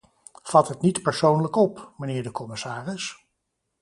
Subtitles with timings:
[0.43, 3.25] Vat het niet persoonlijk op, mijnheer de commissaris.